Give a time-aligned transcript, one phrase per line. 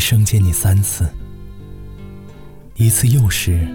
[0.00, 1.06] 生见你三次，
[2.74, 3.68] 一次幼时，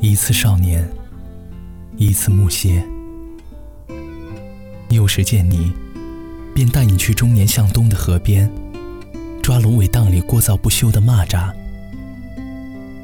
[0.00, 0.86] 一次少年，
[1.96, 2.84] 一次暮歇。
[4.90, 5.72] 幼时见你，
[6.52, 8.50] 便带你去中年向东的河边，
[9.40, 11.52] 抓芦苇荡里聒噪不休的蚂蚱，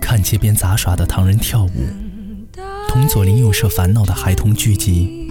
[0.01, 1.71] 看街边杂耍的唐人跳舞，
[2.89, 5.31] 同左邻右舍烦恼的孩童聚集，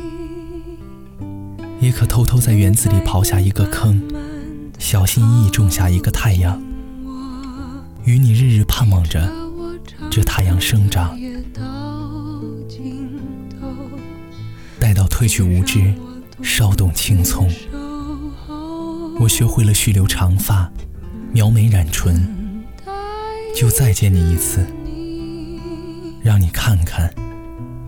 [1.81, 4.01] 也可偷偷在园子里刨下一个坑，
[4.77, 6.61] 小心翼翼种下一个太阳。
[8.05, 9.31] 与你日日盼望着
[10.09, 11.17] 这太阳生长，
[14.79, 15.93] 待到褪去无知，
[16.41, 17.49] 稍动青葱，
[19.19, 20.71] 我学会了蓄留长发，
[21.31, 22.65] 描眉染唇，
[23.55, 24.65] 就再见你一次，
[26.23, 27.13] 让你看看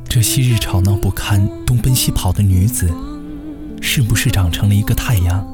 [0.08, 2.92] 这昔日吵闹不堪、东奔西跑的女子，
[3.82, 5.48] 是不是长成了一个太阳，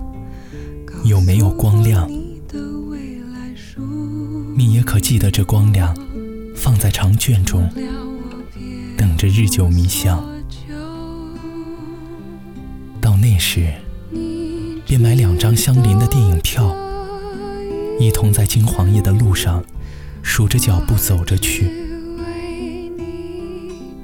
[1.06, 2.10] 有没有光亮。
[4.58, 5.96] 你也可记得这光亮，
[6.56, 7.70] 放在长卷中，
[8.98, 10.28] 等着日久弥香。
[13.00, 13.72] 到那时，
[14.84, 16.76] 便买两张相邻的电影票，
[18.00, 19.64] 一同在金黄叶的路上，
[20.24, 21.70] 数着脚步走着去。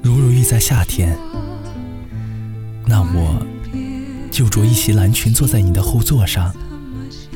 [0.02, 1.18] 如若遇在夏天，
[2.86, 3.44] 那我
[4.30, 6.54] 就着一袭蓝裙坐在你的后座上，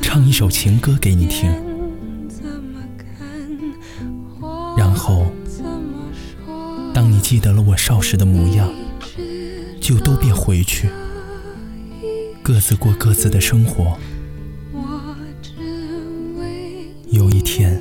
[0.01, 1.68] 唱一首情歌给你听。
[4.89, 5.31] 然后，
[6.95, 8.67] 当你记得了我少时的模样，
[9.79, 10.89] 就都别回去，
[12.41, 13.99] 各自过各自的生活。
[17.11, 17.79] 有一天，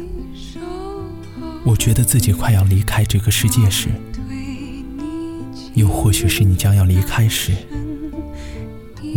[1.64, 3.88] 我觉得自己快要离开这个世界时，
[5.72, 7.52] 又或许是你将要离开时，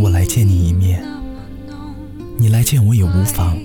[0.00, 1.04] 我来见你一面，
[2.38, 3.58] 你来见我也无妨。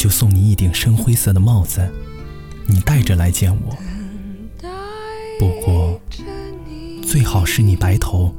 [0.00, 1.86] 就送你一顶深灰色的帽子，
[2.66, 3.76] 你戴着来见我。
[5.38, 6.00] 不过，
[7.02, 8.34] 最好是你白头，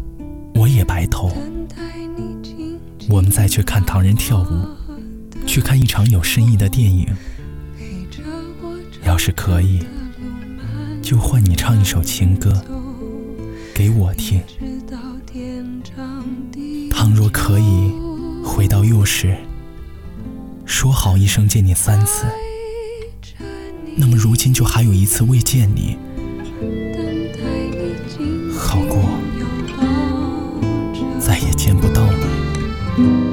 [0.55, 1.31] 我也白头。
[3.07, 7.07] 我们再去看唐人跳舞，去看一场有深意的电影。
[9.05, 9.85] 要是可以，
[11.03, 12.59] 就换你唱一首情歌
[13.71, 14.41] 给我听。
[16.89, 17.91] 倘若可以
[18.43, 19.37] 回到幼时，
[20.71, 22.25] 说好一生见你三次，
[23.97, 25.97] 那么如今就还有一次未见你，
[28.57, 29.03] 好过
[31.19, 32.01] 再也见不到
[32.97, 33.30] 你。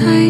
[0.00, 0.29] 太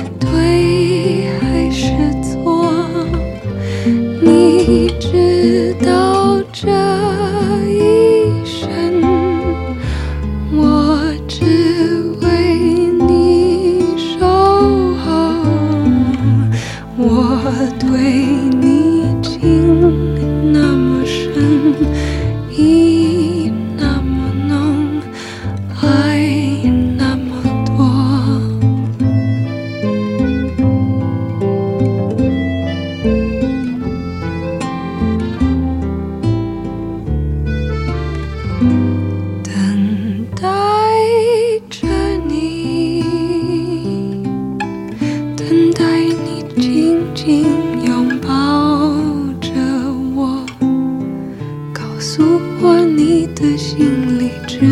[52.01, 54.65] 告诉我，你的心里只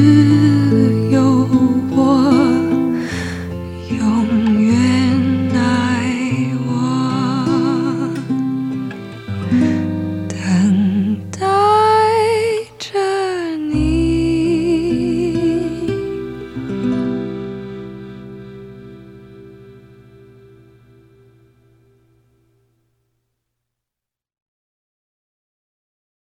[1.12, 1.79] 有。